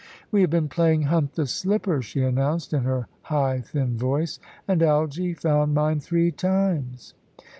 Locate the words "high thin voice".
3.21-4.39